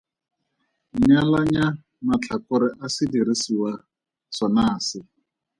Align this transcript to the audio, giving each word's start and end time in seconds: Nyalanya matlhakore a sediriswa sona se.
Nyalanya 1.05 1.65
matlhakore 2.05 2.67
a 2.85 2.87
sediriswa 2.95 3.71
sona 4.37 4.63
se. 4.87 4.99